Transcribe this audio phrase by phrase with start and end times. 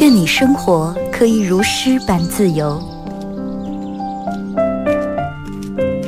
[0.00, 2.78] 愿你生活可以如诗般自由，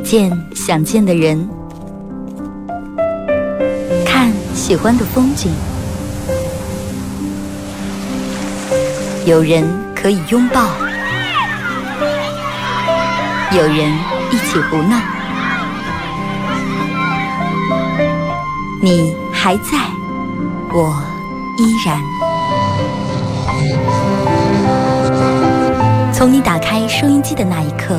[0.04, 1.48] 见想见的人，
[4.04, 5.50] 看喜欢的风景，
[9.24, 9.64] 有人
[9.94, 10.68] 可以拥抱，
[13.56, 13.90] 有人
[14.34, 14.96] 一起胡闹，
[18.82, 19.78] 你还在，
[20.72, 21.00] 我
[21.56, 21.96] 依然。
[26.12, 27.96] 从你打开收音机的那一刻，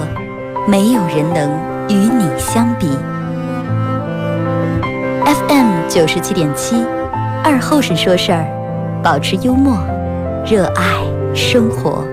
[0.68, 1.50] 没有人能
[1.88, 2.90] 与你相比。
[5.48, 6.86] FM 九十七点七，
[7.46, 8.46] 二后生说事儿，
[9.02, 9.78] 保持幽默，
[10.46, 10.98] 热爱
[11.34, 12.04] 生活。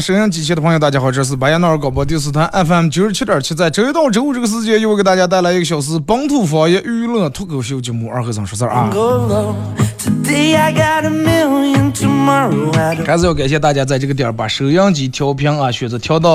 [0.00, 8.88] 收音机前的朋友，大家好，这是白彦淖尔广播电视台 FM 九十七点七，在周一到周五这个时间，又给大家带来一个小时本土方言娱乐脱口秀节目《二和尚说事儿》啊。
[13.04, 16.30] 还是要感谢大家在这个点儿把收音机调频啊，选择调到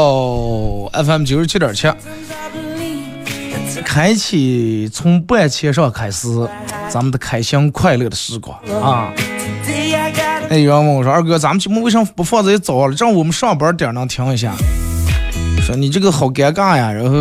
[1.03, 1.88] FM 九十七点七，
[3.83, 6.27] 开启从半千上开始
[6.88, 9.11] 咱们的开心快乐的时光啊。
[10.49, 14.53] 哎，有人问我说：“二哥，咱们节目为什么不放在早了，让我们上班点能听一下？”
[15.65, 16.91] 说你这个好尴尬呀。
[16.91, 17.17] 然后，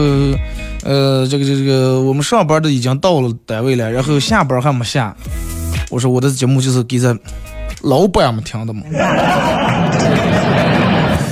[0.85, 5.17] 呃，这个这个，我们上班的已经到了单位了，然后下班还没下。
[5.91, 7.19] 我说我的节目就是给咱
[7.83, 8.83] 老板们听的嘛，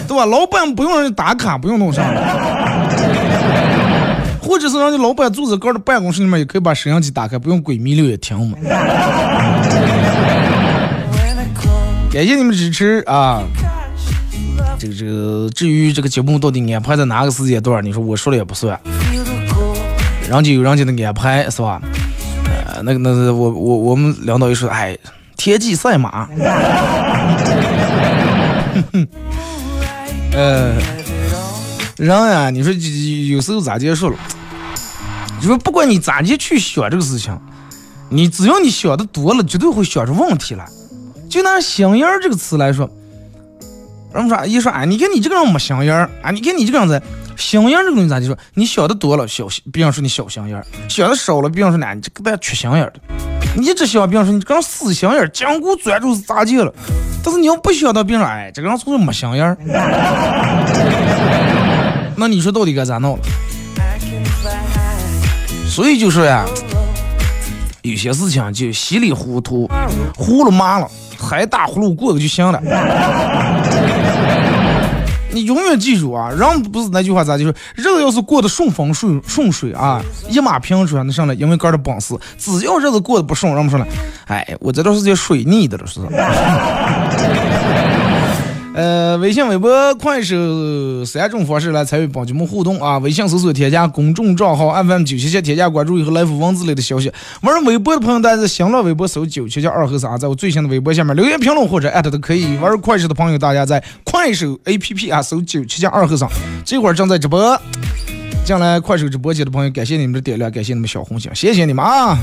[0.09, 0.25] 对吧？
[0.25, 2.03] 老板不用让你打卡，不用弄啥，
[4.41, 8.57] 或者是让你老板坐在哥的办公室里面，也可以把摄像机打开，不用鬼迷六眼听嘛。
[12.13, 13.43] 感谢你们支持啊！
[14.79, 18.79] 这个这个，至于这个节目到底安排在哪个时间段，你说我说了也不算，
[20.29, 21.81] 人家有人家的安排是吧？
[22.67, 24.95] 呃，那个那个，我我我们领导一说，哎，
[25.39, 26.29] 天际赛马，
[30.35, 30.75] 呃，
[31.97, 32.71] 人呀，你说
[33.35, 34.17] 有时候咋结束了？
[35.41, 37.35] 你说不管你咋地去想这个事情，
[38.11, 40.69] 你只要你想的多了，绝对会想出问题来。
[41.33, 42.87] 就拿“心眼儿”这个词来说，
[44.13, 46.31] 人们说一说哎，你看你这个人没心眼儿啊！
[46.31, 47.01] 你看你这个样子，
[47.39, 48.37] 心眼儿这东西咋就说？
[48.53, 53.01] 你想的多了，小比方说你小心眼儿；想的少了，比方说呢，你这个带缺心眼儿的。
[53.57, 56.71] 你一直想，比方说你这个死心眼儿，紧箍钻住是咋劲了？
[57.25, 59.57] 但是你要不想到，比方说哎，这个人是不是没心眼儿？
[62.15, 63.19] 那你说到底该咋弄？
[65.67, 66.45] 所以就说呀，
[67.81, 69.67] 有些事情就稀里糊涂、
[70.15, 70.87] 糊了麻了。
[71.37, 72.61] 还打呼噜过的就行了。
[75.35, 82.15] 你永远记住啊，人不是那句话咋就说，人要是过得顺风顺顺水啊，一马平川那上来，因为哥的本事。
[82.37, 83.87] 只要日子过得不顺，人不说了，
[84.27, 86.01] 哎，我这段时间水逆的了，是。
[88.75, 92.97] 呃，微信、微博、快手三种方式来参与帮节目互动啊！
[92.99, 97.13] 微信搜索添加公众账号 FM 九七七，添加关注以后来复文字类的消息。
[97.43, 102.57] 玩微博的朋友，大家在新浪微博搜九七七二和三，在我最新的微博下面留言评论或者艾特都可以。
[102.57, 106.27] 玩快手的朋友，大家在快手 APP 啊搜九七七二和三，
[106.65, 107.61] 这会儿正在直播。
[108.47, 112.19] 进来快手直播间的朋友，感谢你们的点亮，感谢你们小红心，谢谢你们啊！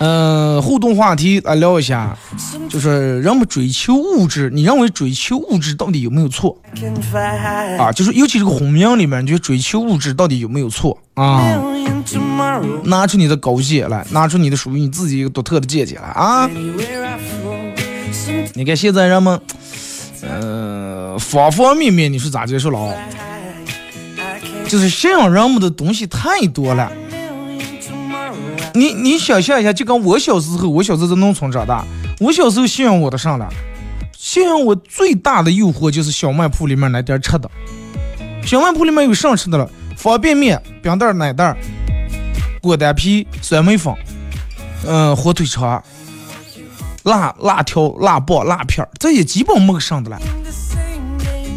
[0.00, 2.16] 嗯，互动话题来聊一下，
[2.68, 6.56] 就是人们追求物质，你认为追求物质到底有没有错？
[7.78, 11.42] 啊，就是尤其这个婚姻里面，你觉得追求物质到底有没有错啊？
[12.84, 16.48] 拿出你的高见来，拿出你的属于你自己一个独特的见解来啊！
[18.54, 19.40] 你看现在人们，
[20.22, 22.94] 呃，方方面面你是咋接受了？
[24.68, 26.92] 就是吸引人们的东西太多了。
[28.74, 31.84] 你你想象一下，就跟我小时候，我小时候在农村长大，
[32.20, 33.48] 我小时候吸引我的上了，
[34.16, 37.50] 吸引我最大的诱惑就是小卖铺里面那点吃的。
[38.44, 39.68] 小卖铺里面有啥吃的了？
[39.96, 41.56] 方便面、饼袋、奶袋、
[42.60, 43.92] 果丹皮、酸梅粉，
[44.86, 45.82] 嗯，火腿肠、
[47.02, 50.18] 辣辣条、辣棒、辣片，这也基本没个剩的了。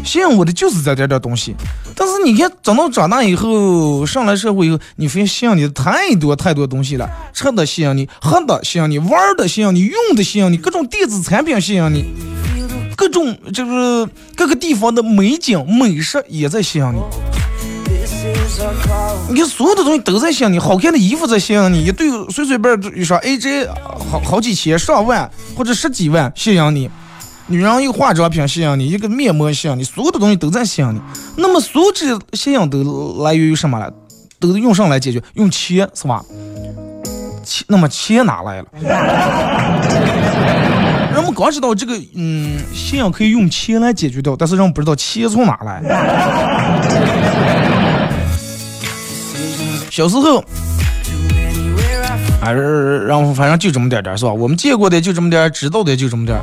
[0.04, 1.54] 吸引我的就是这点点东西。
[1.94, 12.06] 但是你看，等到长大以后，上来社会以后，你发现吸引你的太多太多东西了，吃的吸引你，喝的吸引你，玩的吸引你，用的吸引你，各种电子产品吸引你，
[12.96, 17.00] 各种就是各个地方的美景美食也在吸引你。
[19.28, 23.68] 你看，所有的东西都在吸引你，好看的衣服在吸引你，一对随随便一双 AJ
[24.10, 26.90] 好好几千、上万或者十几万吸引你。
[27.48, 31.00] 女人一个化妆品吸引你，一个面膜吸引你，所有的东西都在吸引你。
[31.36, 33.92] 那么所有这些吸引都来源于什么了？
[34.40, 35.22] 都用上来解决？
[35.34, 36.24] 用钱是吧？
[37.44, 38.66] 钱，那么钱哪来了？
[41.12, 45.82] 人们刚知道这个，嗯，信仰可以用钱来解决掉，但是人们不知道钱从哪来。
[49.90, 50.42] 小时候，
[52.40, 54.32] 还是然后反正就这么点点是吧？
[54.32, 56.40] 我们见过的就这么点，知道的就这么点。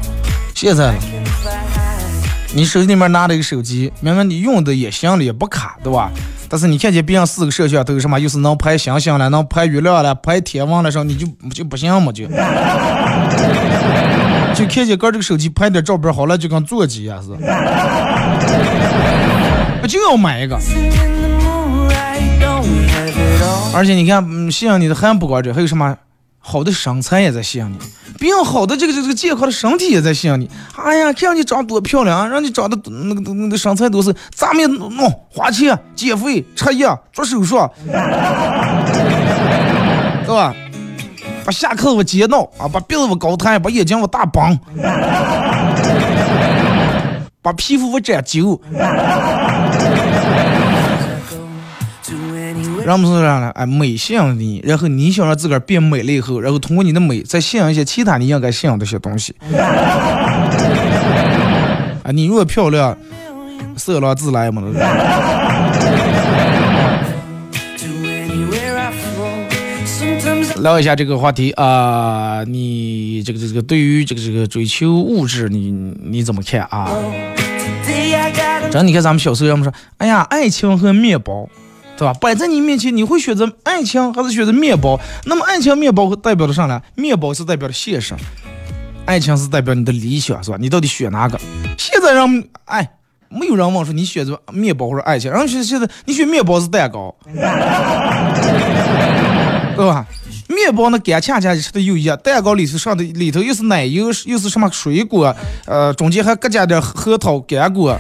[0.62, 0.96] 现在了，
[2.54, 6.12] 你手里面拿着一个手机，明明你用的也行了，也不卡，对吧？
[6.50, 12.26] 但是你看见别人四个摄像头什么，又是能拍星星了，能拍月亮了，拍天文了，时候你就就不行嘛就。
[14.54, 17.30] 就看见哥这个手机拍点照片好了，就跟座机一样是。
[19.88, 20.60] 就要买一个。
[23.74, 25.96] 而且你看，嗯，吸引你的还不光这，还有什么
[26.40, 27.78] 好的身材也在吸引你，
[28.18, 30.50] 别人好的这个这个健康的身体也在吸引你。
[30.76, 37.58] 哎呀，看你长多漂亮，让你长得那个那个身材都是，咱们弄花钱减肥吃药做手术，
[40.26, 40.56] 对吧？
[41.46, 44.58] 把下课我接闹啊，把鼻子我高抬，把眼睛我大绑，
[47.42, 48.60] 把皮肤我粘揪。
[52.90, 53.52] 人们是啥呢？
[53.52, 59.36] 哎，美吸引你，然后你想让自个儿变美了以后，然后通过你的美再吸引一些其他你应该吸引的一些东西。
[62.02, 62.98] 啊，你如果漂亮，
[63.78, 64.64] 色狼自来嘛。
[70.62, 75.72] 聊一下这个话题啊，你这个这个对于这个这个追求物质，你
[76.04, 76.90] 你怎么看啊？
[78.72, 81.48] 真你看咱们小时候，要么说，哎呀，爱情和面包。
[82.00, 82.14] 对吧？
[82.22, 84.98] 摆在你面前，你会选择爱情还是选择面包？
[85.26, 86.82] 那么爱情、面包代表的啥呢？
[86.96, 88.16] 面包是代表的现实，
[89.06, 90.56] 爱情是代表你的理想，是吧？
[90.58, 91.38] 你到底选哪个？
[91.78, 92.90] 现在让哎，
[93.28, 97.14] 没有人问说你选择面包或者爱情，然后现现在你选面包是蛋糕，
[99.76, 100.06] 对吧？
[100.48, 105.36] 面包那干恰恰吃的又一样，蛋糕里头上的里头又是奶油，又是什么水果，
[105.66, 107.96] 呃，中间还搁加点核桃干果，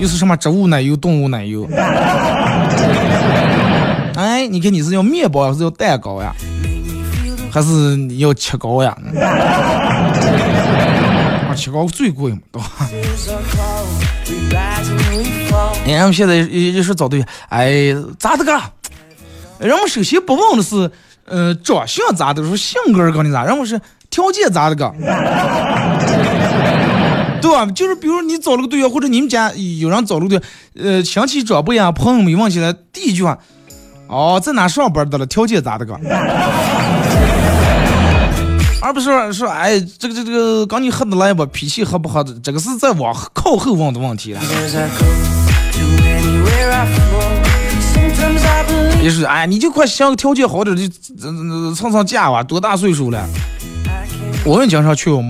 [0.00, 1.66] 又是什么植物奶油、动物奶油。
[4.58, 6.34] 你看你是要面包还是要蛋糕呀？
[7.48, 8.90] 还是要切糕呀？
[11.48, 12.68] 啊，切糕最贵嘛，对吧？
[15.86, 18.60] 人们现在也也是找对象，哎，咋的个？
[19.60, 20.90] 人们首先不问的是，
[21.26, 23.44] 呃，长相咋的，说性格儿跟你咋？
[23.44, 24.92] 然后是条件咋的个？
[27.40, 27.64] 对吧？
[27.66, 30.42] 就是比如你找了个对象，或者你们家有人找了个对象，
[30.84, 33.38] 呃，亲戚长辈呀、朋友们问起来，第一句话。
[34.08, 35.26] 哦，在哪上班的了？
[35.26, 35.94] 条件咋的个？
[38.80, 41.44] 而不是说，哎，这个这个这个，刚你合得来不？
[41.46, 42.32] 脾气合不合的？
[42.42, 44.40] 这个是在往靠后问的问题了。
[49.02, 50.88] 也是，哎，你就快想个条件好点的，
[51.74, 52.42] 蹭蹭架吧。
[52.42, 53.28] 多大岁数了？
[54.44, 55.20] 我们经常去我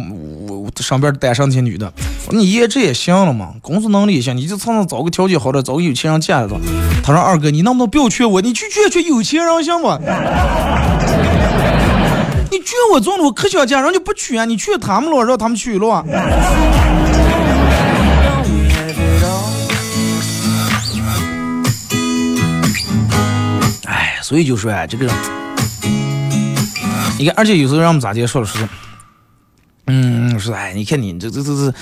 [0.76, 1.92] 上边单身些女的，
[2.30, 6.60] 你颜值也行了嘛，工作能力也行，你就蹭蹭找个条件好的，找个有钱人嫁了。
[7.02, 8.40] 他说二哥，你能不能不要劝我？
[8.40, 9.88] 你去劝劝有钱人行不？
[12.50, 14.44] 你劝我中了，我可想嫁人就不娶啊！
[14.44, 16.04] 你劝他们了，让他们娶了。
[23.84, 25.06] 哎，所以就说啊，这个，
[27.18, 28.66] 你看，而且有时候让我们咋接说的是。
[29.90, 31.74] 嗯，是哎，你看你这这这这，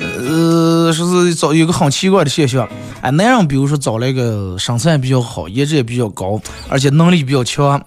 [0.00, 2.68] 呃，说是找有个很奇怪的现象，
[3.00, 7.82] 哎，男人比如说找了一个身材比较好，颜值也比较高，而且能力比较强，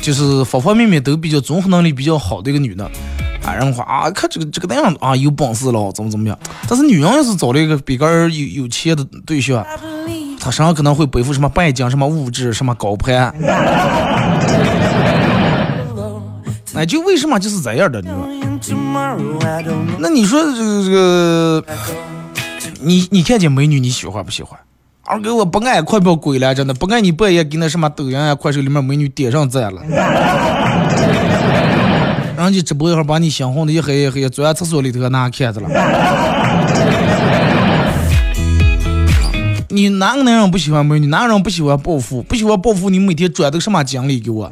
[0.00, 2.84] 就是方方面面都比较综合能力比较好的一个女的，
[3.44, 6.38] 啊，然后话啊，看这个这个男人啊有本事了，怎么怎么样？
[6.66, 9.62] 但是女人要是找了一个比个有有钱的对象，
[10.40, 13.34] 她身上可能会背负什么拜金、什么物质、什么高攀。
[16.74, 18.37] 哎，就为什么就是这样的，你说？
[19.98, 21.64] 那你说这个这个，
[22.80, 24.58] 你你看见美女你喜欢不喜欢？
[25.04, 29.80] 二哥我不爱，快不要鬼了，真的不爱你半夜给那什么抖音啊、快手里面美女点上赞了，
[32.36, 35.68] 然后就直播一会儿把你心红的一黑一黑，钻厕所里头拿看着了。
[39.70, 41.06] 你哪个男人不喜欢美女？
[41.06, 42.22] 哪个人不喜欢暴富？
[42.22, 44.50] 不喜欢暴富，你每天转的什么奖励给我？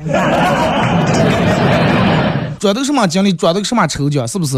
[2.58, 3.32] 转的什么奖励？
[3.32, 4.26] 转的什么抽奖？
[4.26, 4.56] 是不是？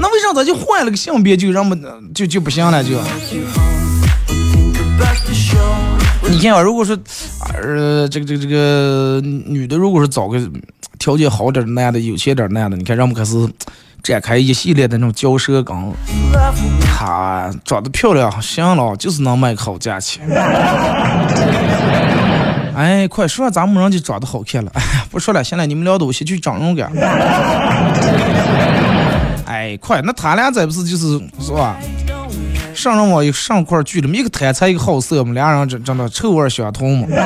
[0.00, 1.76] 那为啥咱就换了个性别就让不
[2.14, 3.00] 就就不行了就？
[6.30, 6.96] 你看啊，如果说，
[7.54, 10.38] 呃，这个这个这个女的，如果是找个
[10.98, 13.48] 条件好点的男的、有钱点男的，你看让我们开始
[14.02, 15.92] 展开一系列的那种交涉岗。
[16.82, 20.28] 她长得漂亮，行了，就是能卖个好价钱。
[22.78, 24.70] 哎，快说咱们人就长得好看了。
[24.74, 26.82] 哎呀，不说了，现在你们聊的我先去整容去。
[29.44, 31.76] 哎，快，那他俩再不是就是是吧？
[32.76, 37.08] 上人网一上块聚了，一个贪财一个好色嘛，俩人真真的臭味相同嘛。
[37.10, 37.16] 哎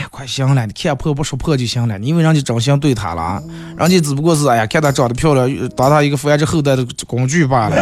[0.00, 3.22] 呀，快行了，你看破不说破就行了，你以为人家真心对他了？
[3.22, 3.42] 啊
[3.78, 7.76] 人家只不过是哎呀，看她长得漂亮，当她一个繁殖后代的工具罢了。：“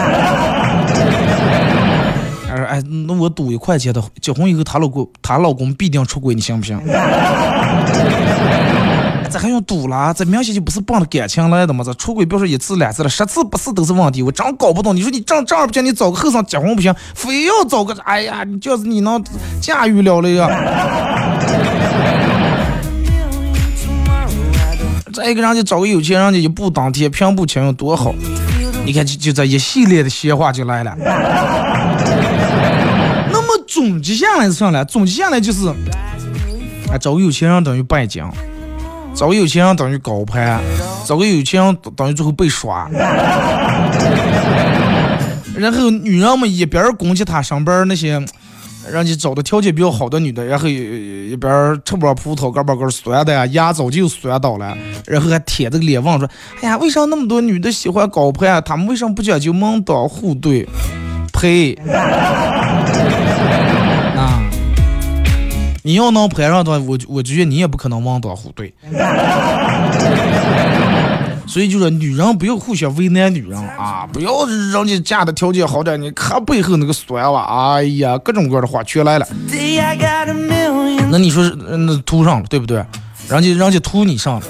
[2.75, 6.75] 哎，那我赌一块钱的，结婚以后她老公她老公必定出轨，你信不信？”
[9.31, 10.13] 这还用赌了？
[10.15, 11.83] 这明显就不是奔着感情来的嘛！
[11.83, 14.23] 这出轨别说一次两次了，十次不是都是问题。
[14.23, 17.95] 我真搞不懂，你说你正正儿不行，你找个后生结婚不行，非要找个……
[18.05, 19.23] 哎呀，你就是你能
[19.61, 20.49] 驾驭了了呀！
[25.15, 28.13] 再一个人家找个有钱人家一步登天，平步青云多好！
[28.85, 30.97] 你看就就这一系列的闲话就来了。
[33.83, 34.85] 总结下来是啥呢？
[34.85, 35.75] 总结下来就是，啊，
[37.01, 38.33] 找个有钱人等于败将。
[39.13, 40.61] 找个有钱人等于高攀，
[41.05, 42.89] 找个有钱人等于最后被耍。
[45.57, 48.13] 然后女人们一边攻击他身边那些
[48.91, 54.75] 人家找的条件比较好的女的，然后一边吃不上葡萄干巴干酸的呀，牙早就酸倒了，
[55.07, 56.29] 然后还舔着个脸问说
[56.63, 58.63] ：“哎呀，为啥那么多女的喜欢高攀？
[58.65, 60.67] 他们为什么不讲究门当户对？”
[61.35, 61.77] 呸！
[65.83, 68.73] 你要能攀上的，我我觉得你也不可能门当户对。
[71.47, 79.27] 所以就说女人不要互相为难女人啊， 不要人家嫁的条件好点，你看背后那个酸哇，哎呀，各种各样的话全来了。
[81.11, 82.79] 那你说那图上了对不对？
[83.29, 84.47] 人家人家图你上了，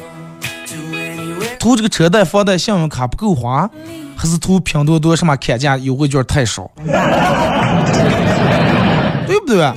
[1.58, 3.68] 图这个车贷、房贷、信用卡不够花，
[4.14, 6.70] 还是图拼多多什么砍价优惠券太少？
[9.26, 9.72] 对不对？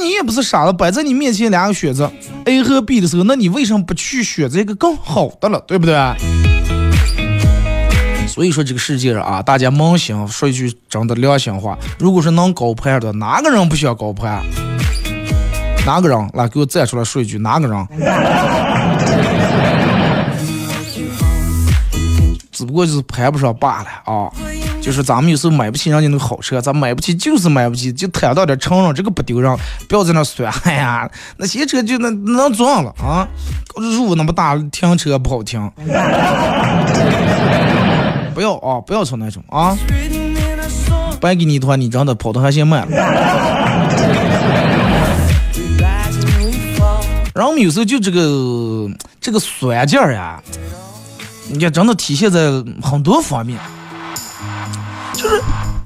[0.00, 2.10] 你也不是傻子，摆在你面前两个选择
[2.46, 5.94] A 和 B 的时候，那你为什么不去选择一个更好的了，对不对？
[8.26, 14.42] 所以说这个世界上啊，大家扪心说一句真的良心话，如果是能高攀的，哪个人不想高攀？
[15.86, 17.38] 哪个人来给我站出来说一句？
[17.38, 17.86] 哪个人？
[22.52, 24.30] 只不过就是攀不上罢了啊。
[24.80, 29.54] 就是咱们有时候买不起人家那个好车，咱买不起就是买不起，就摊到点承认这个不丢人，
[29.88, 33.28] 不要在那说，哎呀，那些车就那能撞了啊，
[33.76, 35.70] 路那么大，停车不好停，
[38.34, 39.76] 不要啊，不要说那种啊，
[41.20, 42.96] 白给你一团，你真的跑的还嫌慢了。
[47.34, 48.88] 然后我们有时候就这个
[49.20, 50.42] 这个酸劲儿呀，
[51.48, 52.50] 你看真的体现在
[52.82, 53.58] 很多方面。
[55.20, 55.42] 就是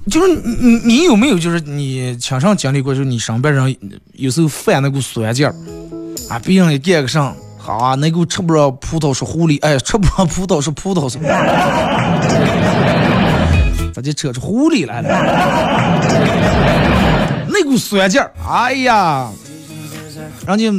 [0.09, 3.77] 就是你你有没有就是你亲身经历过，就是你身边人
[4.13, 5.53] 有时候犯那股酸劲儿
[6.31, 11.19] 啊，别人一干个上，好啊，那股吃不着葡萄是狐狸，哎，吃不着葡萄是葡萄是，
[13.93, 15.09] 咋就扯出狐狸来了？
[17.51, 19.29] 那股酸劲儿，哎呀，
[20.47, 20.71] 人家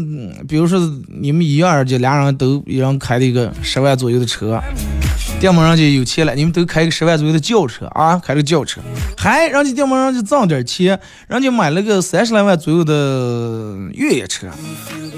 [0.47, 0.79] 比如说
[1.19, 4.61] 你们一样，就俩人都一人开了一个十万左右的车。
[5.39, 8.81] 店门人家有钱了，你们都开个十万左右的轿车啊，开个轿车，
[9.15, 14.47] 还人家店门人家挣点钱，人家买了个三十来万左右的越野车。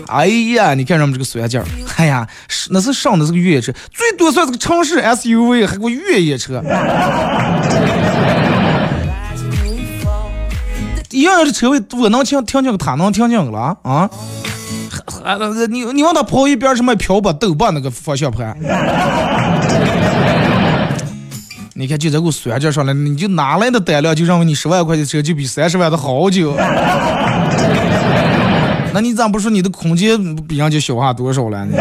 [0.08, 2.28] 哎呀，你看人们这个酸劲儿，哎呀，
[2.72, 6.62] 那是上的是个越野车，最多算是个城市 SUV，还个越野车。
[11.12, 14.10] 一样的车位，我能听听进个，他能听进个了啊？
[15.24, 15.38] 啊，
[15.70, 18.58] 你你往他跑一边什么漂泊斗把那个方向盘。
[21.80, 26.56] 你看，就这股酸劲上来，你就哪来的胆量，就认为你十万块的车就比三十万的好久？
[28.92, 31.78] 那你咋不说你的空间比人家小下多少了呢？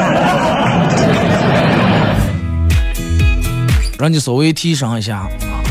[3.98, 5.26] 让你稍微提升一下，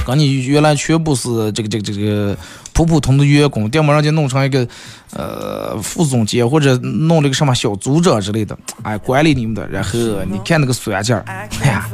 [0.05, 2.38] 跟你原来全部是这个这个这个
[2.74, 4.67] 普普通的员工，要么人家弄成一个
[5.13, 9.67] 呃副总监或者弄了个什么小组长之类的，哎，管理你们的。
[9.67, 9.91] 然后
[10.29, 11.89] 你看那个酸劲儿，哎呀，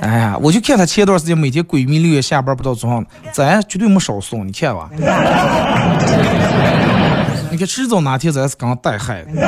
[0.00, 4.90] 哎呀，我就看他前段时间每天闺蜜六月下班不到早上，咱绝对没少送，你看吧。
[7.50, 9.38] 你看迟早哪天咱是刚带孩子，你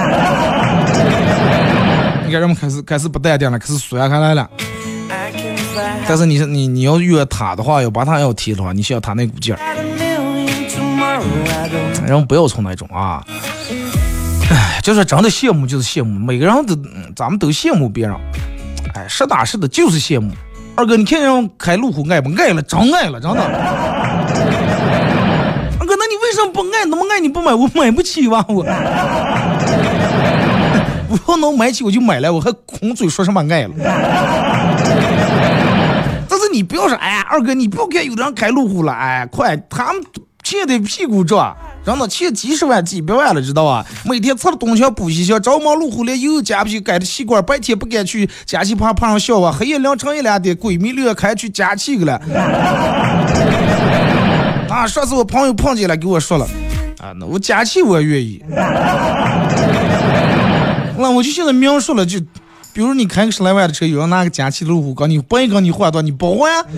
[2.30, 4.48] 看人们开始开始不淡定了，开始酸开来了。
[6.06, 9.58] 但是你你你要约他的话，要把他要提的话，你需要他那股劲儿。
[12.06, 13.24] 然后不要从那种啊，
[14.50, 16.76] 哎，就是真的羡慕就是羡慕，每个人都
[17.16, 18.14] 咱们都羡慕别人，
[18.94, 20.30] 哎，实打实的就是羡慕。
[20.76, 22.60] 二哥，你看人开路虎爱不爱了？
[22.62, 23.40] 真爱了，真的。
[25.80, 26.84] 二哥，那你为什么不爱？
[26.86, 27.54] 那么爱你不买？
[27.56, 28.44] 我买不起吧？
[28.48, 28.64] 我，
[31.08, 33.70] 我要能买起我就买了，我还空嘴说什么爱了？
[36.54, 40.00] 你不要说，哎，二哥，你不要看有的人开路虎了，哎，快，他们
[40.44, 41.52] 欠的屁股赚，
[41.84, 43.84] 真的欠几十万、几百万了，知道吧？
[44.04, 52.20] 每天吃了东墙补西墙，着忙路虎连油加不去，改的气管，白天不敢去加气怕碰上笑话，黑夜凌晨一两点，闺蜜六开去加气去了。
[54.70, 56.46] 啊，上次我朋友碰见了，给我说了，
[57.00, 58.40] 啊，那我加气我也愿意。
[60.96, 62.20] 那我就现在描述了就。
[62.74, 66.50] 比如你开个十来万的车，有人拿个加气的路虎跟你不一跟你换段，你不换，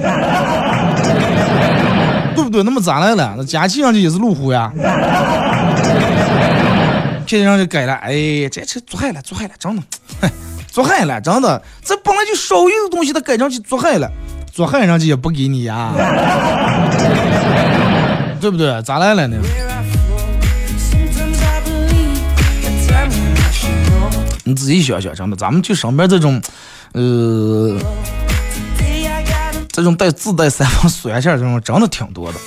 [2.37, 2.62] 对不对？
[2.62, 3.35] 那么咋来了？
[3.38, 4.71] 那加气上去也是路虎呀。
[7.26, 9.83] 天上就改了，哎，这车做害了，做害了，真的，
[10.71, 14.07] 做害了，真的，这本来就少用的东西，它改上去做害了，
[14.53, 15.93] 做害人家也不给你呀，
[18.38, 18.83] 对不对？
[18.83, 19.38] 咋来了呢？
[24.49, 26.41] 你自己想想，真的，咱们就上边这种，
[26.93, 27.76] 呃，
[29.73, 32.38] 这种带自带三防酸性这种，真的挺多的。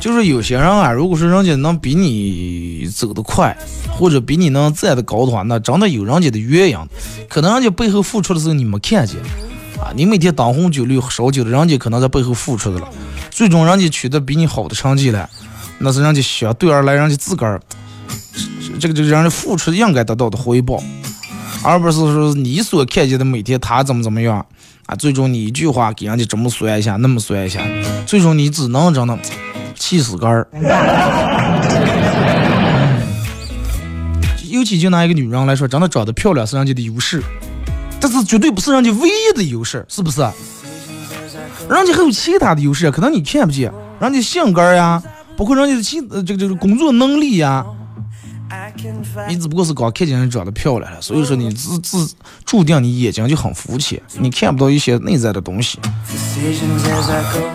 [0.00, 3.56] 就是有些人啊，如果说人家能比你走得快，
[3.88, 6.76] 或者比你能站得高的话，那真的有人家的原因。
[7.28, 9.16] 可能人家背后付出的时候你没看见
[9.80, 12.88] 啊，你每天灯红酒绿烧酒的，人家可能在背后付出的了。
[13.30, 15.30] 最终人家取得比你好的成绩了，
[15.78, 17.62] 那是人家相对而来，人家自个儿。
[18.86, 20.80] 这个就是让人付出应该得到的回报，
[21.64, 24.46] 而不是说你所看见的每天他怎么怎么样
[24.86, 27.60] 啊，最终你一句话给人家这么酸一下，那么酸一下，
[28.06, 29.18] 最终你只能真的
[29.74, 30.46] 气死个儿。
[34.48, 37.20] 尤其就拿一个女人来说，真的长得漂亮是人家的优势，
[38.00, 40.20] 但是绝对不是人家唯一的优势，是不是？
[41.68, 45.02] 人家还有其他的优势，可能你看不见，人家性格呀，
[45.36, 47.66] 包括人家的其这个这个工作能力呀。
[49.28, 52.08] 你只不过是刚看见人长得漂亮了，所以说你自自
[52.44, 55.78] 注定你眼睛就很肤浅，你看不到一些内在的东西。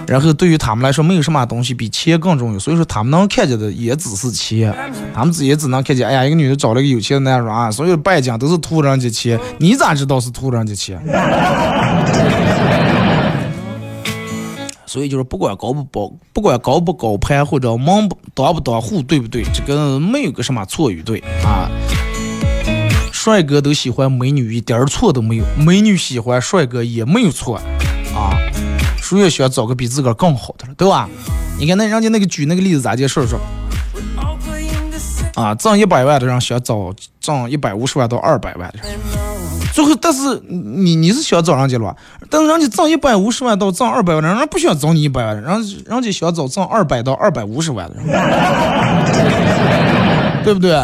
[0.08, 4.76] 然后对于他们来说，没有什么东西比钱更重要，所以说他们能看见的也只是钱，
[5.14, 11.02] 他们也只能看见，哎呀，一个女的找了个有钱的男人啊，所有的拜金都是图人家钱，你咋知道是图人家钱？
[14.92, 19.42] 所以就是不管高不高，不管高不高攀或者门不当不当户，对不对？
[19.54, 21.72] 这个没有个什么错与对啊。
[23.14, 27.56] 帅哥都喜欢美女，一点错都没有；美女喜欢帅哥也没有错
[28.14, 28.36] 啊。
[29.02, 31.10] 谁也想找个比自个儿更好的了，对吧？
[31.58, 33.40] 你看那人家那个举那个例子咋介说说？
[35.36, 39.00] 啊，挣一百万的人想找挣一百五十万到二百万的人。
[39.84, 41.94] 最后，但是你你是想找人家了，
[42.30, 45.52] 但是人家挣一百五十万到挣二百万的人，不想找你一百万的，人
[45.88, 48.06] 人家想找挣二百到二百五十万的人，
[50.44, 50.84] 对不对？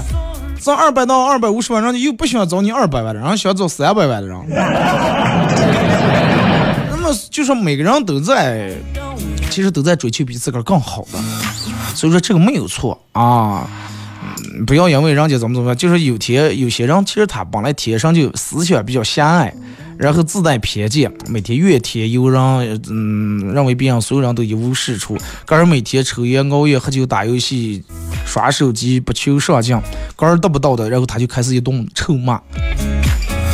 [0.59, 4.35] 挣二百到二百五十万，人家又不想找你二百万的，人想找三百万的人。
[6.89, 8.71] 那么就说每个人都在，
[9.51, 11.19] 其实都在追求比自个儿更好的，
[11.93, 13.67] 所以说这个没有错啊。
[14.65, 19.53] 不要因为人家怎么怎么样，就是有天有些人其实他本来天生就思想比较狭隘，
[19.97, 22.41] 然后自带偏见，每天怨天尤人，
[22.89, 27.83] 嗯，认为别人所有人都一无是处，个人每天抽烟熬夜喝酒打游戏
[28.25, 29.77] 刷手机不求上进，
[30.15, 32.41] 个人得不到的，然后他就开始一顿臭骂，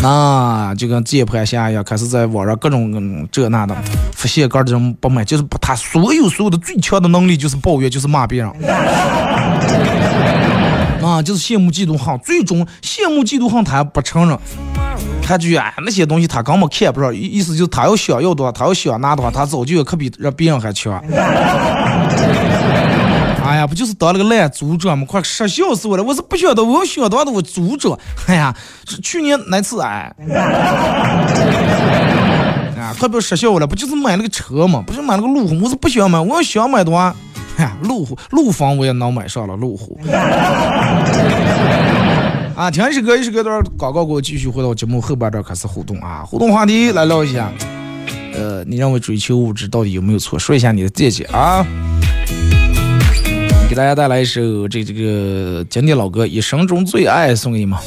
[0.01, 3.75] 那就跟键盘侠一样，开始在网上各种这那的
[4.13, 8.51] 发现个人不满，就是他所有所有的最强的能力就是抱怨，就是骂别人。
[11.03, 14.37] 啊，就是羡慕嫉妒恨，最终羡慕嫉妒恨他不承认，
[15.21, 21.03] 他就啊那些东西他根本看不上，意思就是他要想要的话，他要想拿的话，他早就可比让别人还强。
[23.45, 25.05] 哎呀，不就是当了个烂组长吗？
[25.05, 26.03] 快失笑死我了！
[26.03, 27.99] 我是不晓得，我想当的我组长。
[28.27, 28.55] 哎呀，
[28.87, 30.15] 是去年那次哎。
[32.79, 34.81] 啊，特别失效了，不就是买了个车吗？
[34.87, 37.13] 不是买了个路虎，我是不想买，我要想买的话。
[37.83, 39.99] 路虎路房我也能买上了路虎。
[42.55, 47.51] 啊，听一首歌，一首歌段广告过后，继续回到节目后半段开始互动啊，互动话题来聊一下。
[48.35, 50.37] 呃，你认为追求物质到底有没有错？
[50.37, 51.65] 说一下你的见解啊。
[53.69, 57.79] 给大家带来一首这这个经典老歌《一生中最爱》，送给你们。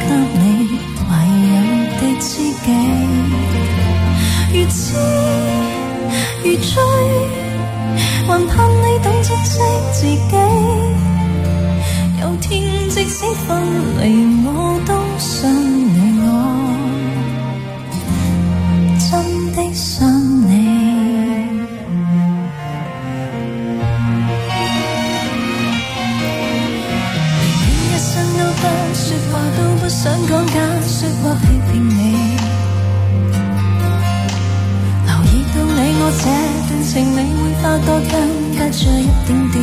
[0.00, 0.06] 给
[0.38, 0.44] 你
[1.08, 1.12] 唯
[1.48, 1.54] 有
[1.98, 2.66] 的知己
[4.52, 4.78] 如痴
[6.44, 6.72] 如醉
[8.26, 9.60] 还盼你懂珍惜
[9.92, 10.18] 自己。
[12.20, 13.62] 有天即使分
[14.00, 14.02] 离
[14.44, 14.48] 我
[14.86, 15.67] 都想
[30.08, 30.54] 想讲假
[30.86, 31.92] 说或欺骗你，
[35.04, 36.24] 留意到你我这
[36.66, 38.16] 段情，你会发觉更
[38.56, 39.56] 加着一点点。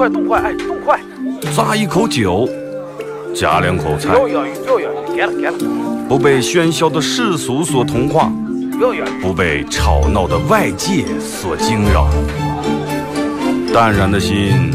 [0.00, 0.98] 快动筷，哎，动筷！
[1.54, 2.48] 咂一口酒，
[3.34, 4.14] 夹两口菜。
[5.14, 5.52] 给了给了。
[6.08, 8.32] 不被喧嚣的世俗所同化，
[9.20, 12.08] 不被吵闹的外界所惊扰，
[13.74, 14.70] 淡然的心，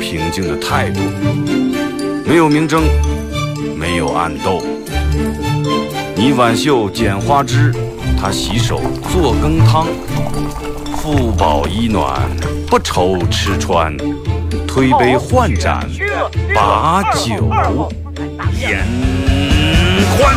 [0.00, 0.98] 平静的态度，
[2.26, 2.82] 没有明争，
[3.78, 4.60] 没有暗斗。
[6.16, 7.72] 你挽袖剪花枝，
[8.20, 8.80] 他洗手
[9.12, 9.86] 做羹汤，
[10.96, 12.20] 腹饱衣暖，
[12.66, 13.96] 不愁吃穿。
[14.76, 15.88] 推杯换盏，
[16.54, 17.50] 把酒
[18.60, 18.84] 言
[20.10, 20.34] 欢。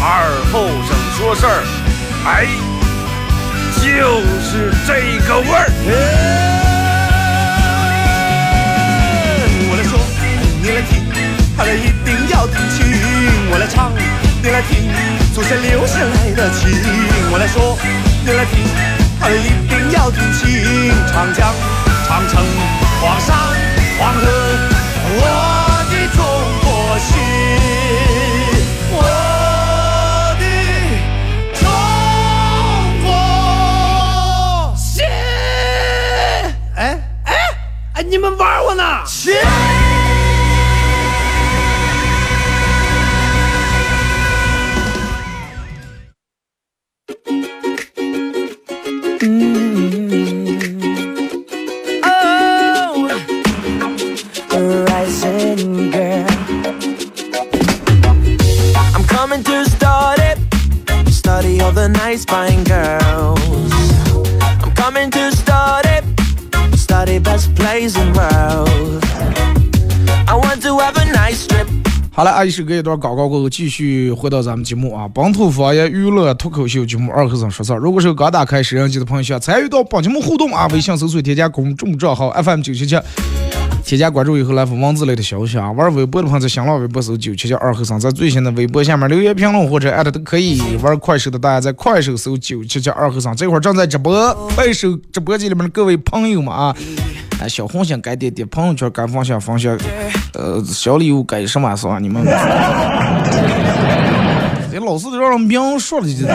[0.00, 0.06] 二
[0.52, 1.64] 后生说事儿，
[2.26, 2.46] 哎，
[3.74, 3.82] 就
[4.38, 5.66] 是这个味儿。
[9.68, 9.98] 我来说，
[10.62, 11.02] 你来听，
[11.56, 12.86] 他的一定要听清。
[13.50, 13.90] 我来唱，
[14.40, 14.88] 你来听，
[15.34, 16.70] 祖先留下来的情。
[17.32, 17.76] 我来说，
[18.24, 18.64] 你来听，
[19.20, 20.92] 他一定要听清。
[21.12, 21.52] 长江、
[22.06, 22.40] 长城、
[23.00, 23.36] 黄山、
[23.98, 24.20] 黄河，
[25.08, 25.20] 我
[25.90, 26.22] 的中
[26.62, 26.64] 国
[27.00, 27.10] 心，
[28.92, 28.96] 我
[30.38, 30.42] 的
[31.58, 31.66] 中
[33.02, 33.10] 国
[34.76, 35.04] 心。
[36.76, 36.78] 哎
[37.24, 37.28] 哎
[37.94, 39.04] 哎，你们玩我呢？
[39.04, 39.34] 心。
[62.22, 63.72] These fine girls.
[64.62, 66.04] I'm coming to start it.
[66.76, 69.04] Study best plays in world.
[70.26, 71.66] I want to have a nice trip.
[72.14, 77.78] 好了，阿姨是隔一段广告过后，继续回到咱们节目啊，本土方言娱乐脱口秀节目二和尚说事儿。
[77.78, 82.96] 如果是刚打开摄像机的朋友，想参与到本节目互动啊，微信搜索添加公众账号 FM 九七七，
[83.84, 85.70] 添加关注以后来发文字类的消息啊。
[85.72, 90.60] 玩微博的朋友在新浪微博搜九七七二和尚，在最新的微博下面留言评论或者艾特都可以。
[90.82, 96.74] 玩快手的大家在快手搜九七七二和尚，这会儿正在直播，快手直播间里面的各位朋友们啊。
[97.40, 99.76] 哎，小红心该点点，朋友圈该分享分享，
[100.34, 102.24] 呃，小礼物该什么什么，你们。
[104.70, 106.26] 这老是让人明说了就。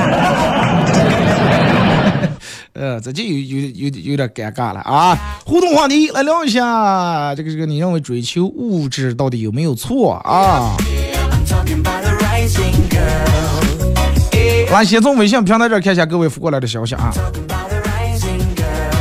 [2.74, 5.18] 呃，这就有有有有点尴尬了啊！
[5.46, 14.72] 互动话题来聊一下，这个这个，你认为追求物质到底有没有错啊？I'm talking about the rising girl.
[14.72, 17.12] 来，先从微信平台这看一下各位发过来的消息啊。
[17.14, 18.92] Talking about the rising girl.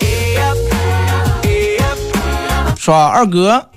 [0.00, 0.56] Yep,
[1.78, 3.68] yep, 说二哥，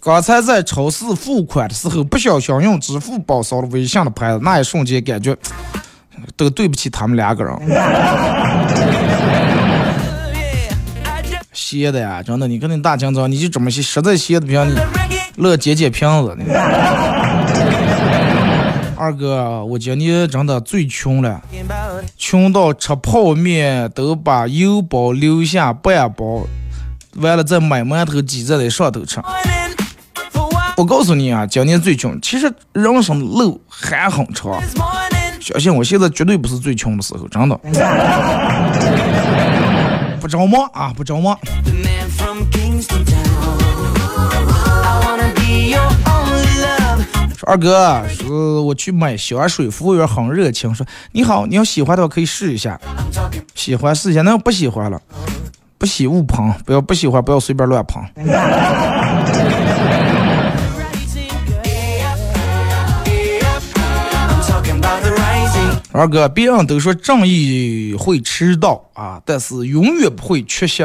[0.00, 5.36] 刚才在超市付款的时候，不小心用支付宝扫了微信的牌子，那一瞬间感觉
[6.36, 7.54] 都对不起他们两个人。
[11.52, 14.74] 歇的呀，真的，你跟那大清早你就这么歇，实在歇的不行，你
[15.36, 16.36] 乐解解瓶子。
[18.96, 21.40] 二哥，我今年真的最穷了，
[22.18, 26.46] 穷到吃泡面都把油包留下半包，
[27.16, 29.20] 完了再买馒头挤在那上头吃。
[30.76, 34.60] 我告诉你啊，今年最穷，其实人生路还很长。
[35.40, 37.58] 相信我现在绝对不是最穷的时候，真的。
[40.20, 41.36] 不着忙啊，不着忙。
[47.36, 52.78] 说二哥，说我去买香水，服务员很热情，说你好，你要喜欢的话可以试一下，
[53.54, 55.00] 喜欢试一下，那要不喜欢了，
[55.78, 58.02] 不喜勿喷，不要不喜欢不要随便乱喷。
[65.92, 70.84] 二哥，别人都说正义会迟到啊，但是永远不会缺席；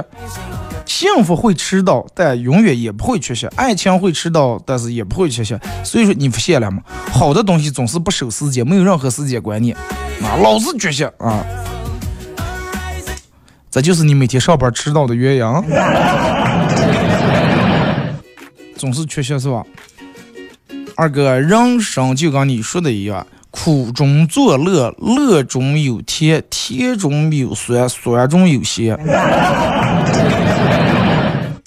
[0.86, 5.56] 幸福会迟到，但永远也不会缺席；爱情会迟到，但是也不会缺席。
[5.84, 6.82] 所以说，你发现了吗？
[7.12, 9.78] 好的东西总是不守时间，没有任何时间观念
[10.24, 11.46] 啊，老是缺席啊。
[13.70, 15.44] 这就是你每天上班迟到的原因，
[18.76, 19.63] 总是缺席是吧？
[20.96, 29.00] 二哥，人生就跟你说的一样，苦中作乐，乐中有甜，甜中有酸，酸中有咸。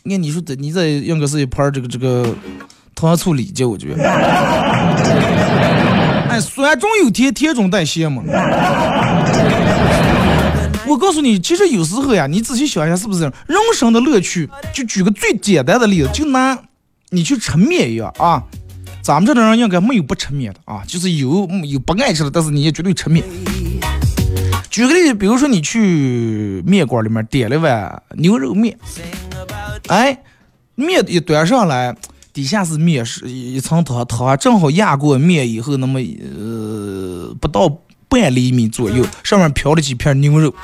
[0.05, 2.35] 你看，你说的，你这应该是一盘这个这个
[2.94, 4.05] 糖醋里脊，我觉得。
[6.29, 8.22] 哎，酸中有甜，甜中带咸嘛。
[10.87, 13.33] 我告诉你，其实有时候呀，你仔细想一下，是不是这样？
[13.46, 16.59] 人生的乐趣，就举个最简单的例子，就拿
[17.11, 18.42] 你去吃面一样啊。
[19.09, 23.25] 咱们这的人应该没有不吃面的啊，就是有有不爱吃的，但是你也绝对吃面。
[24.68, 28.77] 举个例子，比如说你去面馆里面点了碗牛肉面，
[29.87, 30.21] 哎，
[30.75, 31.97] 面一端上来，
[32.35, 37.66] 底下是面是一层汤，汤正好压过面以后那么呃不到
[38.11, 40.55] 半厘米左右，上面飘了几片牛肉，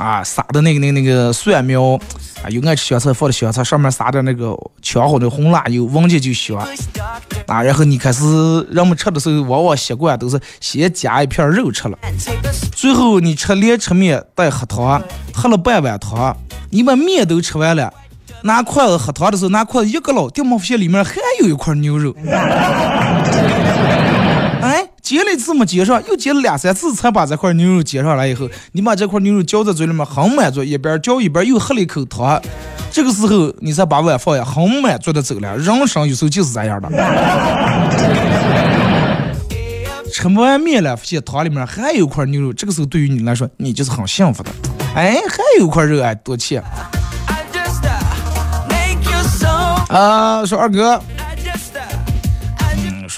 [0.00, 2.00] 啊，撒的那个那个那个蒜苗。
[2.42, 6.56] 啊，有爱吃香菜放的香菜，上面撒点那个呛好的红辣油，闻见就香。
[7.46, 8.24] 啊，然后你开始
[8.70, 11.98] 人们吃的时候，往往习惯都是先夹一片肉吃了，
[12.72, 15.02] 最后你吃连吃面带喝汤，
[15.34, 16.34] 喝了半碗汤，
[16.70, 17.92] 你把面都吃完了，
[18.44, 22.16] 拿筷子喝汤的时候，拿筷子一搁捞，掉毛发现里面还有一块牛肉。
[24.62, 28.28] 哎，接了一次没接上，又接了两三次才把这块牛肉接上来。
[28.28, 32.40] 以后，你把这块牛肉嚼在嘴里面，很满足，一边嚼一边又喝了一口汤。
[32.90, 35.56] 这个时候，你才把碗放下，很满足的走了。
[35.56, 36.88] 人生有时候就是这样的，
[40.12, 42.52] 吃不完面了，发现汤里面还有块牛肉。
[42.52, 44.50] 这个时候，对于你来说，你就是很幸福的。
[44.94, 46.62] 哎，还有块肉哎，多切。
[49.88, 51.00] 啊，说二哥。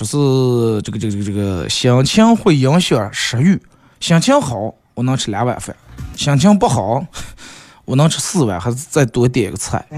[0.04, 3.60] 说是这个这个这个这个心情会影响食欲，
[4.00, 5.74] 心情好我能吃两碗饭，
[6.16, 7.04] 心情不好
[7.84, 9.84] 我能吃四碗，还是再多点一个菜。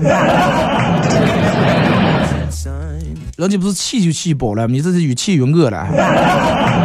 [3.37, 5.85] 人家不是气就气饱了，你这是有气有饿了。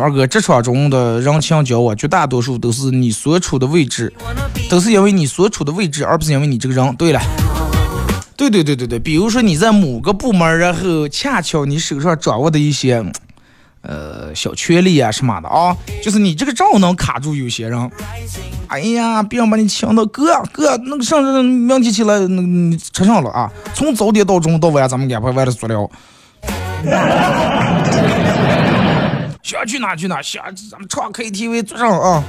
[0.00, 4.12] 二哥，职场中的人情交往，绝大多数都是你所处的位置，
[4.70, 6.96] 都是因为你所处的位置，而不是因为你这个人。
[6.96, 7.20] 对了，
[8.36, 13.04] 对对对对对，比如说你在某个部门，然后恰巧你手上掌握的一些，
[13.82, 17.90] 呃，小权利啊什么的啊，就是你这个账能卡住有些人。
[18.68, 25.90] 哎呀，别人把你请到哥哥，那个上次明天起来，那个吃上了啊，从早点到中午到晚，咱们安排完了足疗。
[29.42, 32.22] 想去哪去哪，想咱们唱 KTV 坐上啊！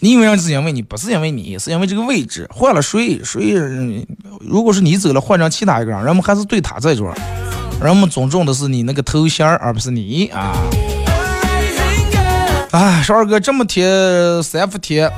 [0.00, 3.54] 你以为人是因为你，不是因为你，是因为这个位置换了谁谁？
[4.40, 7.14] 如果是你走了，换成其他一个人，人们还是对他在这儿，
[7.80, 10.52] 人们尊重的是你那个头衔，而不是你啊！
[12.72, 15.10] 哎，少二哥这么天三伏天，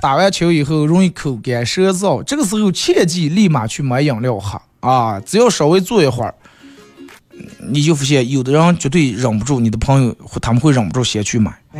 [0.00, 5.20] 打完球以后容易口干舌燥，这个时候切记立马去买饮料喝啊！
[5.20, 6.34] 只要稍微坐一会儿。
[7.58, 11.52] 你就发现，有的人绝对忍不住，你的朋友他们会忍不住先去买，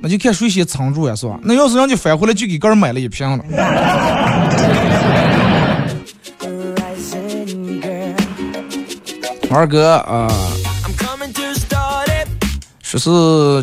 [0.00, 1.38] 那就看谁先藏住呀，是吧？
[1.42, 3.44] 那要是人家返回来就给个人买了一瓶了。
[9.50, 10.28] 二哥啊，
[12.82, 13.08] 说是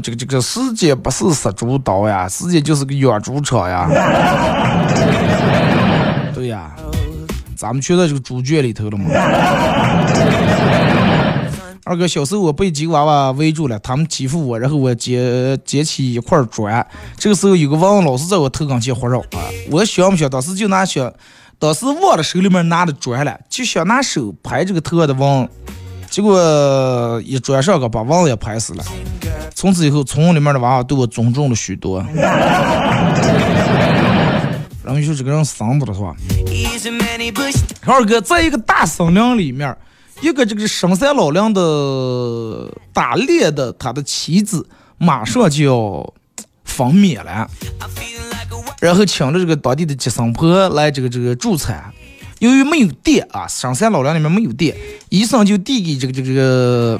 [0.01, 3.89] 这个这个世界不是杀猪刀呀，世界就是个养猪场呀。
[6.33, 6.71] 对呀。
[7.62, 9.06] 咱们全在这个猪圈里头了嘛？
[11.86, 16.84] 二哥，小时候我被几个娃娃围住了，他们欺负我，然后我捡捡起一块砖，
[17.17, 21.13] 这个时候有个文老是在我头跟前环绕啊，我想不想当时就拿想，
[21.60, 25.47] 当时忘了手里面拿的砖了，就想拿手拍这个头上的娃，
[26.10, 28.84] 结果一砖上个把娃也拍死了。
[29.54, 32.04] 从此以后，村里面的娃娃对我尊重了许多。
[34.84, 36.15] 然后就说这个人丧不了是吧？
[37.85, 39.75] 二哥在一个大森林里面，
[40.21, 44.67] 一个这个深山老林的打猎的，他的妻子
[44.97, 46.13] 马上就要
[46.63, 47.47] 分娩了，
[48.79, 51.93] 然后请了这个当地的接生婆来这个这个助产。
[52.39, 54.75] 由于没有电啊，深山老林里面没有电，
[55.09, 56.99] 医生就递给这个这个这个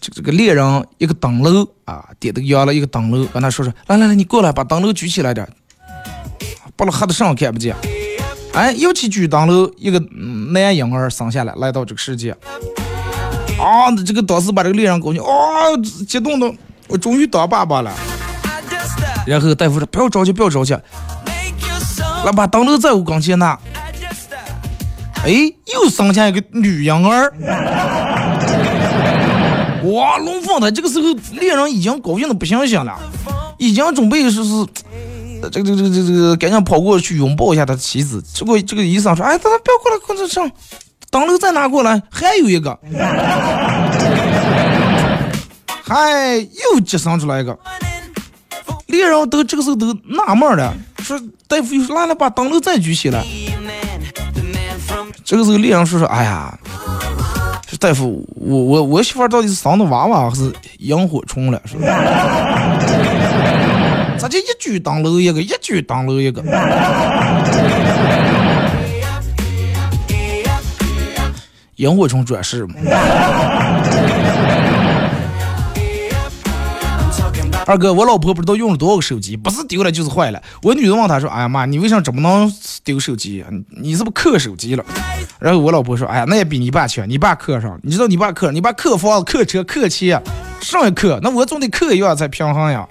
[0.00, 5.48] 这这个猎人一个灯笼啊，点的压了一个灯笼，跟他说说，来来来，你过来把灯笼举起来点。
[6.74, 7.76] 把了黑的上看不见，
[8.54, 9.98] 哎，又去举灯笼，一个
[10.52, 12.32] 男婴儿生下来，来到这个世界。
[13.58, 15.26] 啊，这个当时把这个猎人高兴，啊，
[16.06, 16.52] 激动的，
[16.88, 17.90] 我终于当爸爸了。
[19.26, 20.74] 然后大夫说：“不要着急，不要着急，
[22.24, 23.58] 来把灯笼在我跟前拿。”
[25.24, 25.30] 哎，
[25.72, 27.32] 又生下一个女婴儿。
[29.84, 30.70] 哇，龙凤胎！
[30.70, 31.08] 这个时候
[31.40, 32.98] 猎人已经高兴的不行行了，
[33.56, 34.66] 已经准备说是。
[35.50, 38.22] 这个这个这个这个，赶紧跑过去拥抱一下他的妻子。
[38.22, 40.50] 结果这个医生说：“哎，他他不要过来，快点上，
[41.10, 42.78] 灯笼再拿过来，还有一个，
[45.82, 47.58] 还又接生出来一个。”
[48.86, 51.18] 猎人都这个时候都纳闷了，说
[51.48, 53.24] ：“大夫又说来来把灯笼再举起来。”
[55.24, 56.58] 这个时候猎人说说：“哎呀，
[57.80, 61.76] 大夫，我我我媳妇到底是生的娃娃还是萤火虫了？”是
[64.28, 66.42] 直接一举当楼一个，一举当楼一个。
[71.76, 72.74] 萤火虫转世嘛。
[77.64, 80.42] 二哥，我老婆不知道用了多少个手机，不是丢了就是坏了。
[80.62, 82.52] 我女的问他说：“哎呀妈，你为啥这么能
[82.84, 83.48] 丢手机啊？
[83.80, 84.84] 你是不是磕手机了？”
[85.38, 90.20] 然后我老婆说：“哎呀，那也比你爸强，你爸磕上，你知道你爸磕，你爸磕房子、磕车、磕钱，
[90.60, 92.86] 上一磕，那我总得磕一样才平衡呀。”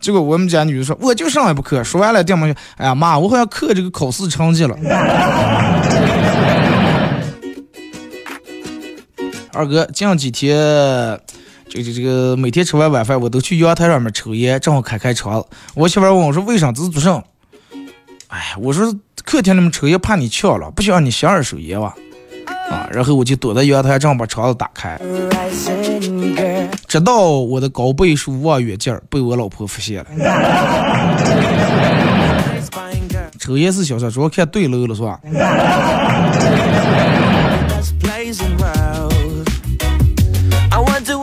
[0.00, 4.76] 结果我们家女的说：“我就上也不磕。”说完了，电话就：“哎呀妈，我好像克这个考试成绩了。
[9.52, 10.56] ”二哥，近几天，
[11.68, 15.44] 这个这个这个每天吃完晚饭，我都去阳台上面抽烟，正好开开窗。
[15.74, 17.12] 我媳妇问我说：“为啥子做甚？”
[18.28, 18.94] 哎，我说
[19.24, 21.94] 客厅里面抽烟怕你呛了，不想让你吸二手烟哇。
[22.70, 24.98] 啊，然后我就躲在阳台，上把窗子打开，
[26.86, 30.06] 直到我的高倍数望远镜被我老婆发现了。
[33.38, 35.20] 抽烟是小事，主要看对楼了是吧？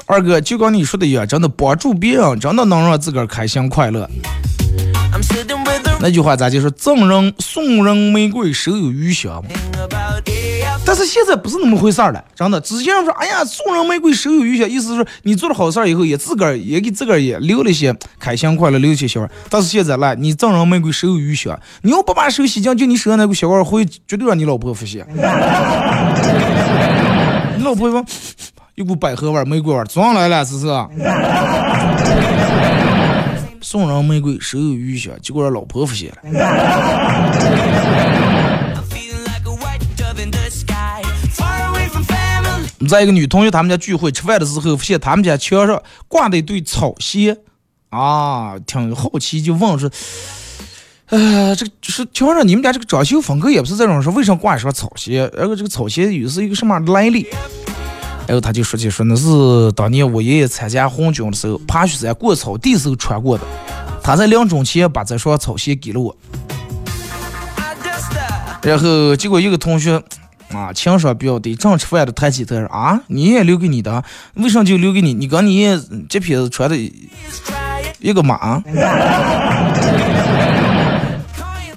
[0.06, 4.10] 二哥，就跟你说的一样，真的帮助别人，真的能让自个儿开心快乐。
[6.00, 6.70] 那句话咱就说？
[6.72, 9.50] 赠人送人玫瑰，手有余香嘛。
[10.86, 12.60] 但是现在不是那么回事儿了，真的。
[12.62, 19.32] 之前说，哎呀，送人玫瑰，手有余香，意思是你做了好事儿以后，也自个儿也给自个儿也留了一些开心快乐，留一些小味儿。
[19.50, 25.08] 但是现在来，你赠人玫瑰，手有余香，你要不把手洗净，就你手上那股小味儿，会绝对让你老婆发现。
[27.58, 28.06] 你老婆说，
[28.76, 30.68] 一股百合味儿、玫瑰味儿，撞来了，是不是？
[33.62, 36.18] 送人玫瑰，手有余香，结果让老婆发现了。
[42.88, 47.38] 在一个女同学他们家聚会吃饭的时候，发现他们家墙上挂的一对草鞋，
[47.90, 49.90] 啊，挺好奇，就问说
[51.10, 55.30] ：“呃，这个是墙上你们家这个装修风格也不是这种，说为啥挂一双草鞋？
[55.36, 57.28] 然后这个草鞋又是一个什么来历？”
[58.26, 63.44] 然后他就说起说那是当年我爷爷参加红军的时候，爬雪山过草地时候穿过的。
[64.02, 66.16] 他在临终前把这双草鞋给了我。
[68.62, 70.02] 然后结果一个同学
[70.56, 74.04] 啊，情商比较低，正吃饭的抬起头说：“啊，你也留给你的？
[74.36, 75.14] 为啥就留给你？
[75.14, 75.66] 你跟你
[76.08, 76.78] 这片子穿的
[78.00, 78.62] 一个码，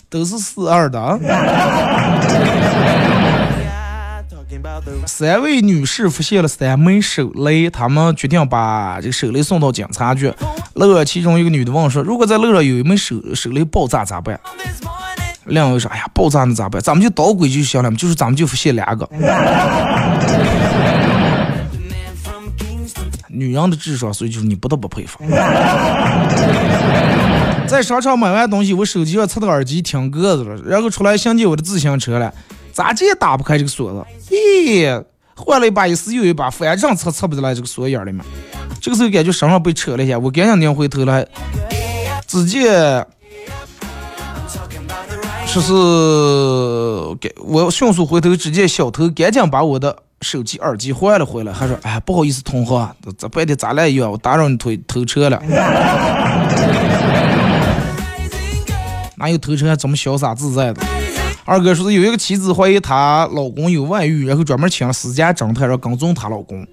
[0.08, 1.18] 都是四二的。”
[5.06, 10.32] 三位女士发现了三枚手雷，他们决定把这个手雷送到警察局。
[10.74, 14.38] 那其中一个女的问说：“如果在路上有一枚手手雷爆炸咋办？”
[15.46, 16.82] 另一位说：“哎呀，爆炸那咋办？
[16.82, 19.08] 咱们就捣鬼就行了嘛，就是咱们就发现两个。
[23.28, 25.18] ”女人的智商，所以就是你不得不佩服。
[27.68, 32.32] 在商场买完东西，我手机上插的耳机听歌子了，然后出来想借我的自行车了。
[32.72, 34.04] 咋这也打不开这个锁子？
[34.34, 38.24] 咦，换了一把，一次又一把，反正插插不进来这个锁眼里面。
[38.80, 41.26] 这个时候感觉身上被扯了一下，我赶紧拧回头来，
[42.26, 43.06] 只见
[45.46, 55.40] 说是给我迅速回头，只见小偷赶紧把我的手机耳机换了回来，还说：“哎，不好意思，同行，这半天咱俩一样，我打扰你偷偷车了。
[59.16, 60.82] ”哪有偷车这么潇洒自在的？
[61.46, 66.66] 二哥说是有一个妻子怀疑她老公有外遇，然后专门请了私家侦探，然后跟踪她老公。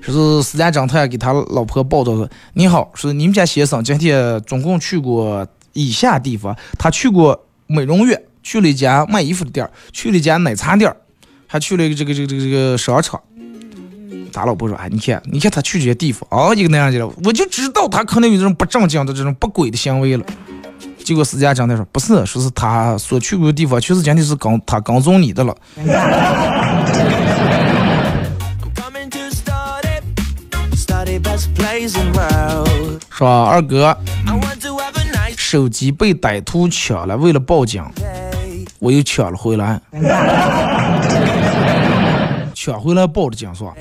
[0.00, 7.38] 说是私家侦探给他老婆报道说：“你好，说你们家先生今天总共去过以下地方，他去过
[7.68, 10.96] 美容院，去了一家卖衣服的店儿，去了一家奶茶店儿，
[11.46, 13.20] 还去了一个这个这个这个这个商场。”
[14.32, 20.24] 他老婆说：“哎，你看，你看他去这些地方啊，一个那样子了，我就知道他可能有这种不正经的这种不轨的行为了。”
[21.04, 25.56] 结果私家侦探说不是，说是他所去过的地方确实今天是跟他跟踪你的了。
[33.10, 33.96] 说二哥，
[35.50, 37.82] 手机被歹徒抢了，为了报警，
[38.80, 39.80] 我又抢了回来，
[42.52, 43.72] 抢回来报的警是吧？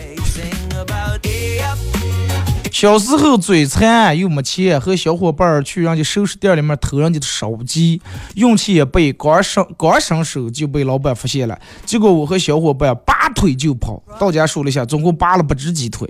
[2.72, 8.02] 小时候嘴馋又没钱，和小伙伴去人家首饰店里面偷人家的手机，
[8.36, 11.60] 运气也背，刚伸刚伸手就被老板发现了。
[11.86, 16.10] 结果我和小伙伴拔腿就跑，到家数了一下，总共拔了不止几腿。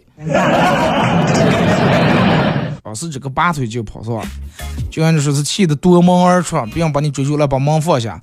[2.87, 4.21] 啊，是这个拔腿就跑是吧？
[4.89, 8.21] 就按你说是气得夺门而出，别人把你追出来把门放下。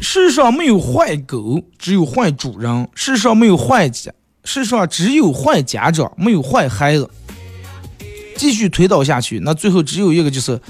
[0.00, 4.12] 世上没有坏狗，只有坏主人；世上没有坏家，
[4.44, 7.08] 世上只有坏家长，没有坏孩子。
[8.36, 10.60] 继续推导下去，那最后只有一个就是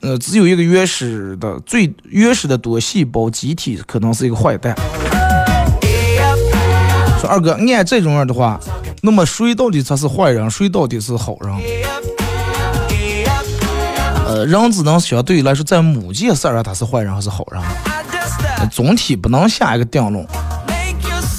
[0.00, 4.76] 呃，只有一个原始的最原始的多细胞集体可能是一个坏蛋。
[7.20, 8.58] 说二哥，按这种样的话，
[9.02, 11.54] 那么谁到底才是坏人，谁到底是好人？
[14.26, 17.62] 呃，人只能相对来说，在某件事儿上他是坏人还是好人，
[18.70, 20.24] 总体不能下一个定论。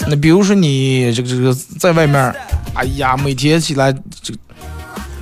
[0.07, 2.33] 那比如说你这个这个在外面，
[2.73, 4.33] 哎呀，每天起来这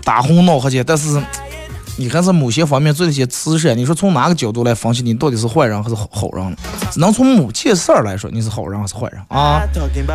[0.03, 1.21] 打红闹黑去，但是
[1.99, 3.75] 你还是某些方面做了一些慈善。
[3.75, 6.57] 你说从哪个角度来分析，你到底是坏人还是好好人呢？
[6.91, 9.61] 只能从某件事儿来说，你是好人还是坏人啊？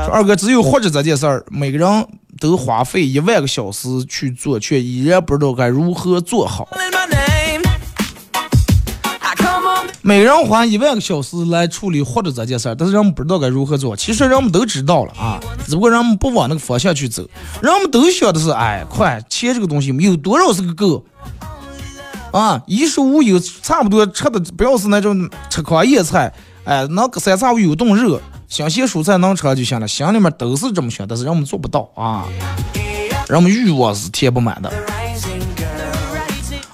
[0.05, 2.07] 说二哥，只有活着这件事儿，每个人
[2.41, 6.69] 都花费一万个小时去做，却依然不知道该如何做好。
[10.05, 13.95] 每人花一万个小时来处理活着这件事儿，但是人们不知道该如何做。
[13.97, 17.25] 其实人们都知道了啊，只不过人们不往那个方向去走。
[17.61, 21.05] 人们都想的是，哎，快，钱这个东西有多少是个够
[22.33, 22.63] 啊？
[22.67, 26.33] 衣食无忧，差不多吃的不要是那种吃糠咽菜，
[26.65, 29.87] 哎，能三餐有顿热，新鲜蔬菜能吃就行了。
[29.87, 32.25] 心里面都是这么想，但是人们做不到啊。
[33.29, 34.73] 人们欲望是填不满的。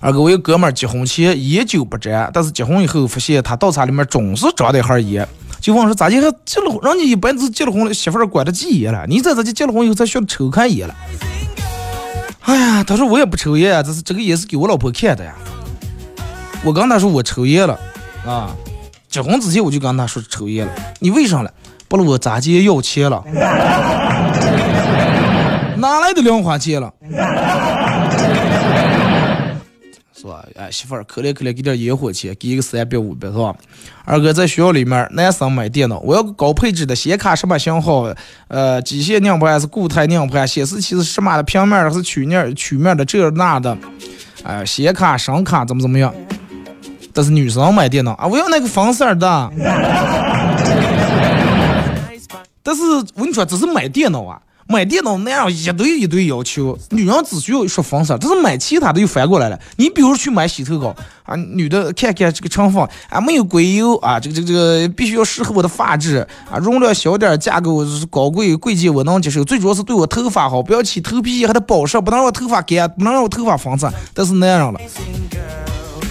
[0.00, 5.26] 二哥，我有哥们儿结婚前烟酒不沾，但是结婚以后发现他倒茶里面总是装的一盒烟，
[5.61, 6.78] 就问说咋的还结了婚？
[6.82, 10.94] 人家一般都结了婚了，媳妇管得戒烟了，你这咋就结了婚以后才学抽开烟了？
[12.49, 15.34] 哎呀，他说我也不抽烟，这是这个也是给我老婆看的呀。
[16.64, 17.78] 我跟他说我抽烟了
[18.26, 18.57] 啊，
[19.07, 21.53] 结婚之前我就跟他说抽烟了，你为啥了？
[21.88, 23.22] 不是我咋接要钱了？
[25.76, 26.90] 哪来的零花钱了？
[30.29, 30.45] 是吧？
[30.57, 33.55] 哎，媳妇儿，可怜可怜，给点烟火钱，给一个三百五百，是吧？
[34.05, 38.14] 二哥在学校里面，男生买电脑，我要个高配置的显卡，什么型号？
[38.49, 40.47] 呃，机械硬盘还是固态硬盘？
[40.47, 41.43] 显示器是什么的？
[41.43, 43.03] 平面的还是曲面曲面的？
[43.05, 43.76] 这那的？
[44.43, 46.14] 哎，显卡、声卡怎么怎么样？
[47.14, 49.51] 但是女生买电脑啊，我要那个粉色的。
[52.62, 52.83] 但是
[53.14, 54.39] 我跟你说，这是买电脑啊。
[54.71, 59.59] 买电脑那样一堆一堆要求，女人只需要一束粉色，但是买其他的又反过来了。
[59.77, 60.95] 你比如去买洗头膏
[61.25, 66.19] 啊，女的看看这个成分啊，没有硅油啊，这个这个这个必须要适合我的发质
[66.51, 67.71] 啊，容量小点，价格
[68.11, 73.91] 高贵贵贱我能接受，最主要是对我头发好，不要起头皮，还得保湿，不能让我头发干，不能让我头发防色。
[74.12, 74.79] 但是那样了，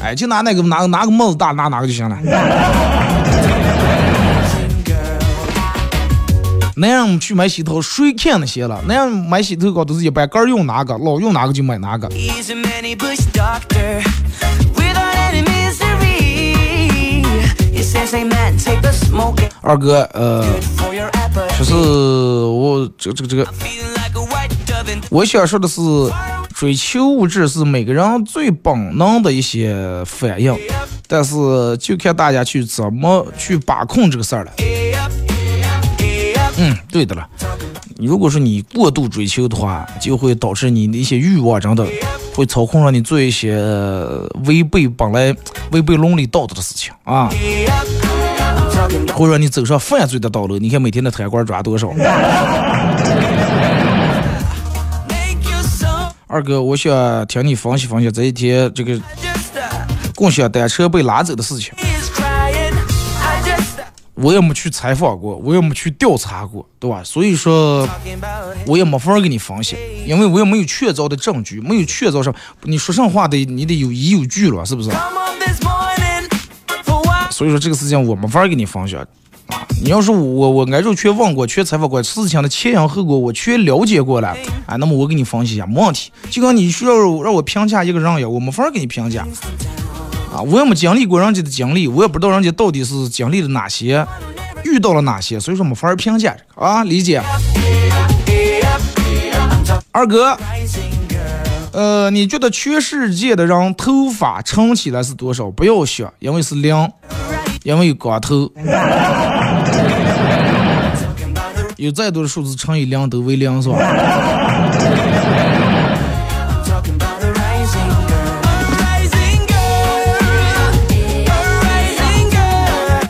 [0.01, 2.17] 哎，就拿那个拿拿个帽子大拿哪个就行了。
[6.79, 8.79] 男人去买洗头，水看那些了？
[8.87, 12.07] 男人买洗头膏都是一般，个用哪个，老用哪个就买哪个。
[19.63, 20.45] 二哥，呃，
[21.57, 23.47] 就是我这个这个这个，
[25.09, 25.81] 我想说的是，
[26.53, 29.75] 追求物质是每个人最本能的一些
[30.05, 30.55] 反应，
[31.07, 31.35] 但是
[31.79, 34.51] 就看大家去怎么去把控这个事儿了。
[36.57, 37.27] 嗯，对的了。
[37.97, 41.85] 如果说你过度追求的话，就会导致你的一些欲望真的
[42.35, 43.57] 会操控让你做一些
[44.45, 45.35] 违背本来
[45.71, 47.29] 违背伦理道德的事情啊，
[49.13, 50.57] 会让你走上犯罪的道路。
[50.59, 51.91] 你看每天的贪官抓多少？
[56.29, 58.99] 二哥，我想听你分析分析这一天这个
[60.13, 61.73] 共享单车被拉走的事情。
[64.17, 67.03] 我也没去采访过，我也没去调查过，对吧？
[67.03, 67.87] 所以说，
[68.65, 69.75] 我也没法给你分析，
[70.07, 74.89] 因为我也没有确凿的证据，没有确凿上，你说上话得你得有依有据了，是不是？
[77.29, 79.05] 所以说这个事情我没法给你分析啊。
[79.83, 86.11] 你要是我我挨着全问过，全采访过，事情的前因后果我全了解过了，啊，那么我给你分析一下，没问题。
[86.31, 89.25] 就跟你需要让我评价一个人一样，我没法给你评价。
[90.41, 94.05] 我也没经历过人家的经历，我也不知道人家到底是经历了哪些，
[94.63, 97.21] 遇到了哪些，所以说没法儿评价啊，理解。
[99.91, 100.37] 二哥，
[101.71, 105.49] 呃，你觉得全世界的人头发乘起来是多少？
[105.49, 106.91] 不要想，因为是零，
[107.63, 108.51] 因为有光头。
[111.77, 113.77] 有再多的数字乘以零都为零，是吧？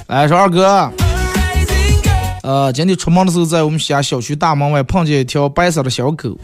[0.08, 0.92] 来说二哥.
[2.44, 6.38] 呃，今天出门的时候，在我们家小区大门外碰见一条白色的小狗，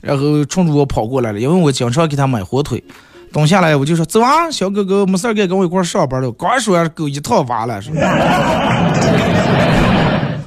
[0.00, 2.82] 然后冲着我跑过来了，因为我经常给它买火腿。
[3.32, 8.00] 蹲下来我就说：“走啊，小狗狗，没事儿干，跟我一块儿上班了。”刚说完，狗一套娃了，是吧？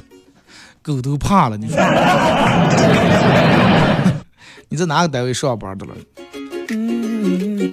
[0.82, 1.76] 狗都怕了，你说？
[4.68, 5.92] 你在哪个单位上班的了？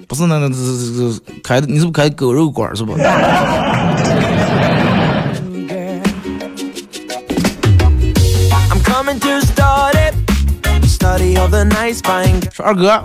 [0.06, 2.94] 不是那个这这这开的，你是不是开狗肉馆是吧？
[12.52, 13.02] 说二哥，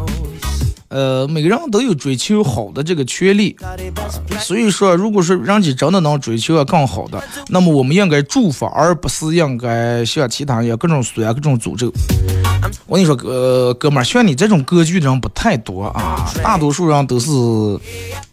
[0.90, 3.56] 呃，每个人都有追求好的这个权利.
[4.42, 11.90] 所以说，如果说人家真的能追求啊更好的，那么我们应该祝福，而不是应该像其他人一样各种酸、各种诅咒。
[12.88, 17.30] 我跟你说，呃，哥们儿，像你这种格局的人不太多啊，大多数人都是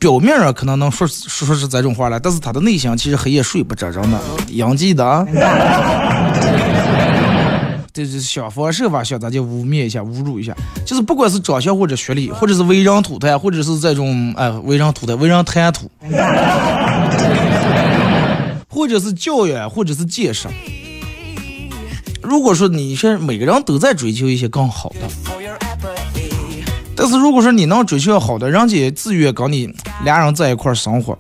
[0.01, 5.25] 表面上可能能说说说是这种话来，但是他的内心其实黑夜睡不着，真的，杨记的啊。
[7.95, 15.91] 这是想方设法想咱就污蔑一下、侮辱一下，就是不管是长相或者学历，或者是为人吐痰，或者是这种哎为人吐痰、为人谈吐，
[18.67, 20.49] 或者是教育，或者是见识。
[22.23, 25.01] 如果说你现在每个人都在追求一些更好的，
[26.97, 29.71] 但是如果说你能追求好的，人家自愿跟你
[30.05, 31.19] 俩人在一块儿生活，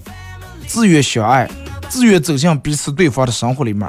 [0.66, 1.50] 自愿相爱，
[1.90, 3.86] 自愿走向彼此对方的生活里面，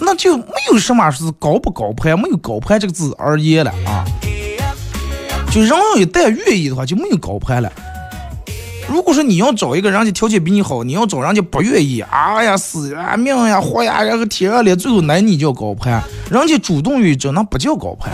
[0.00, 4.04] 那就没有什么是高不高攀，没有高攀这个字而言了啊。
[5.50, 7.72] 就人要一旦愿意的话，就没有高攀了。
[8.88, 18.10] 如果说你要找一个人家条件比你好，你要找人家不愿意，哎呀死呀命呀活呀，然后天啊脸，最后男你叫高攀，人家主动愿意找，那不叫高攀。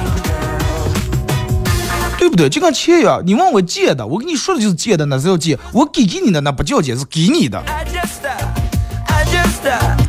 [2.17, 2.49] 对不对？
[2.49, 7.63] 就跟钱一样，你问我借的，我跟你说的就是借的，那是要借；我给给你的，那不叫借，是给你的。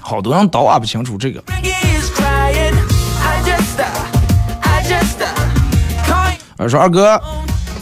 [0.02, 1.42] 好多人都挖不清楚这个。
[1.42, 1.54] Uh,
[6.58, 6.66] uh.
[6.66, 7.22] 啊，说二哥，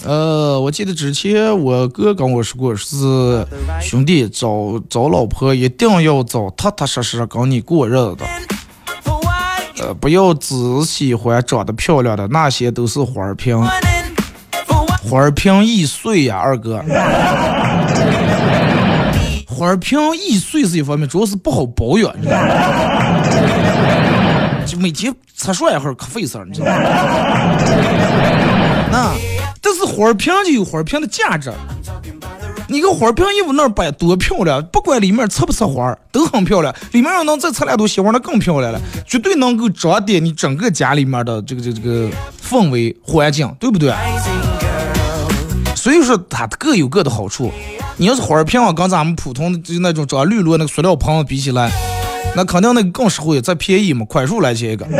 [0.04, 3.46] 呃，我记得之前我哥跟我说过，是
[3.80, 8.26] 兄弟找找老婆一定要找踏踏实实跟你过日子的
[9.80, 10.56] 呃，不要只
[10.86, 13.64] 喜欢长得漂亮的，那些都是花瓶
[15.08, 16.84] 花瓶易碎呀，二哥。
[19.54, 22.48] 花瓶易碎是一方面，主要是不好保养，你知道吗？
[24.66, 26.74] 就每天擦刷一会儿可费事儿，你知道吗？
[28.92, 29.12] 那，
[29.62, 31.52] 但是花瓶就有花瓶的价值。
[32.70, 36.74] 你个花瓶衣服那儿摆多漂亮，不管里面插不插花，都很漂亮。
[36.94, 42.10] 里面要能再插两朵鲜花，那更漂亮了，绝对能够装点你整个家里面的这个这个这个
[42.42, 43.94] 氛围环境，对不对？
[45.84, 47.52] 所以说它各有各的好处。
[47.98, 51.70] 你要是花瓶啊，跟咱们普通的就那种装绿萝那个塑料盆比起来，
[52.38, 54.88] 那肯定那个更实惠，再便宜嘛，快速来钱一个。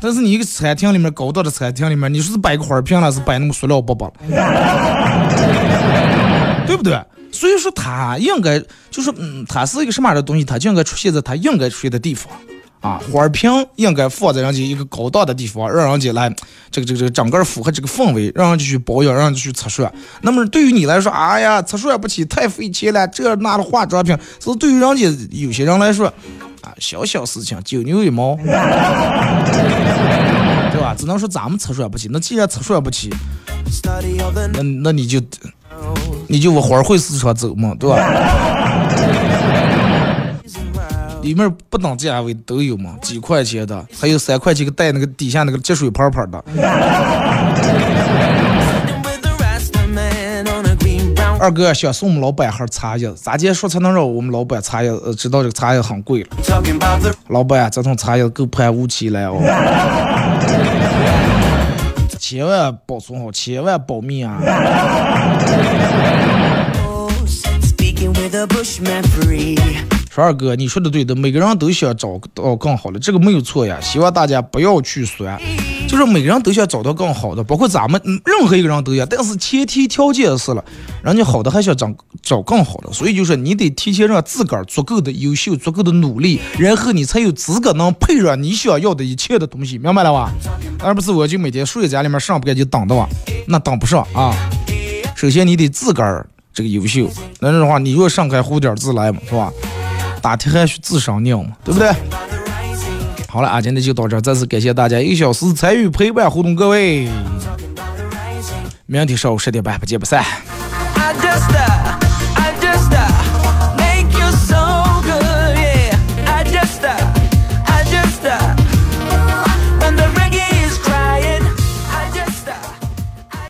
[0.00, 4.14] 但是你一个餐厅里面高档的餐厅里面，你说是摆个花瓶了，是摆那么塑料包包了，
[6.66, 6.98] 对不对？
[7.30, 8.58] 所以说它应该
[8.90, 12.32] 就是嗯，它是一个什么样的东西，它就应该出现在它应该出现的地方。
[12.80, 16.34] 啊，花瓶应该放在人家一个高档的地方，让人家来
[16.70, 19.92] 这个这个这个整个符合这个氛围，让人家去保养，让人家去擦刷。
[20.22, 26.06] 那么对于你来说，哎呀，擦刷不起，太费钱了，这那的化妆品，是对于人家有些人来说，
[26.62, 28.46] 啊，小小事情，九牛一毛，对
[30.80, 30.94] 吧？
[30.96, 33.12] 只能说咱们擦刷不起，那既然擦刷不起，
[34.54, 35.20] 那那你就
[36.28, 37.96] 你就往花卉市场走嘛，对吧？
[41.22, 46.42] 里面不等价位都有嘛，几块钱的，还有三块钱个带那个底下那个接水泡泡的。
[51.38, 56.28] 二哥想送我们老板盒茶叶，咋介说才能让我们老板茶叶知道这个茶叶很贵了？
[57.28, 59.40] 老板，这桶茶叶够盘无期了哦，
[62.18, 64.38] 千万保存好，千万保密啊！
[70.12, 73.80] 说二哥，你说的对的，每个人都想找到更好的，这个没有错呀。
[73.80, 75.40] 希望大家不要去酸，
[75.86, 79.06] 就是每个人都想找到更好的，包括咱们，嗯任何一个人都一样。
[79.08, 80.64] 但是前提条件是了，
[81.04, 81.88] 人家好的还想找
[82.22, 90.32] 找更好的，所以就是你得提前让自个儿足够的优秀，足够的努力，然后你才有资格能配上你想要的一切的东西，明白了吧？
[90.80, 93.08] 而不是我就每天睡在家里面上不干就等的吧，
[93.46, 94.34] 那等不上啊。
[95.14, 97.08] 首先你得自个儿这个优秀，
[97.38, 99.52] 那样的话你若上开胡点儿自来嘛，是吧？
[100.20, 101.90] 打铁还需自身硬嘛，对不对？
[103.28, 107.08] 好了啊，今天就到这，再次感谢大家一小时参与陪伴互动，各位，
[108.86, 110.24] 明天上午十点半不见不散。
[110.96, 111.69] I just, uh,